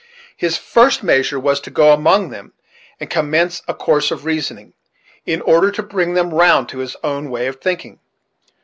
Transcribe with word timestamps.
His 0.35 0.57
first 0.57 1.03
measure 1.03 1.39
was 1.39 1.59
to 1.61 1.69
go 1.69 1.93
among 1.93 2.31
them 2.31 2.53
and 2.99 3.07
commence 3.07 3.61
a 3.67 3.75
course 3.75 4.09
of 4.09 4.25
reasoning, 4.25 4.73
in 5.27 5.41
order 5.43 5.69
to 5.69 5.83
bring 5.83 6.15
them 6.15 6.33
round 6.33 6.67
to 6.69 6.79
his 6.79 6.95
own 7.03 7.29
way 7.29 7.45
of 7.45 7.61
thinking. 7.61 7.99